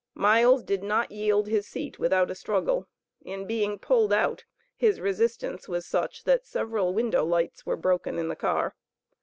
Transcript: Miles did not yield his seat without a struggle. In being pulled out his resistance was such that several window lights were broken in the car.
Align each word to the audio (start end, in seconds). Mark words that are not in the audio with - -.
Miles 0.15 0.63
did 0.63 0.81
not 0.81 1.11
yield 1.11 1.45
his 1.45 1.67
seat 1.67 1.99
without 1.99 2.31
a 2.31 2.33
struggle. 2.33 2.87
In 3.23 3.45
being 3.45 3.77
pulled 3.77 4.11
out 4.11 4.45
his 4.75 4.99
resistance 4.99 5.67
was 5.69 5.85
such 5.85 6.23
that 6.23 6.47
several 6.47 6.91
window 6.91 7.23
lights 7.23 7.67
were 7.67 7.77
broken 7.77 8.17
in 8.17 8.27
the 8.27 8.35
car. 8.35 8.75